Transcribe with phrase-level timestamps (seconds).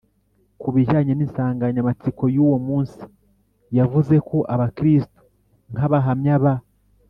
[0.61, 3.01] ku bijyanye n’insanganyamatsiko y’uwo munsi,
[3.77, 5.19] yavuze ko abakristu
[5.73, 6.53] nk’abahamya ba